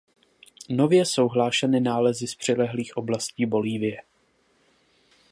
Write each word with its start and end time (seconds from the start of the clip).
Nově 0.69 1.05
jsou 1.05 1.27
hlášeny 1.27 1.79
nálezy 1.79 2.27
z 2.27 2.35
přilehlých 2.35 2.97
oblastí 2.97 3.45
Bolívie. 3.45 4.01